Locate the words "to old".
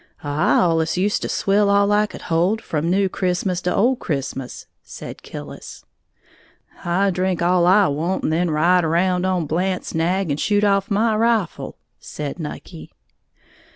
3.61-3.99